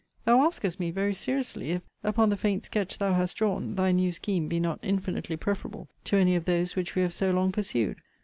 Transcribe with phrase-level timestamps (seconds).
[0.25, 4.11] Thou askest me, very seriously, if, upon the faint sketch thou hast drawn, thy new
[4.11, 7.97] scheme be not infinitely preferable to any of those which we have so long pursued?